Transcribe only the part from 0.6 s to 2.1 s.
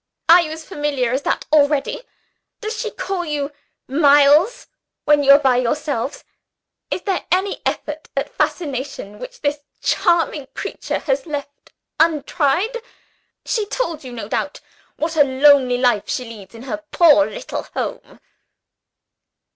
familiar as that already?